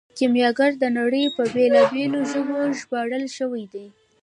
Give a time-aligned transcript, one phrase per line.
[0.17, 3.87] کیمیاګر د نړۍ په بیلابیلو ژبو ژباړل شوی دی.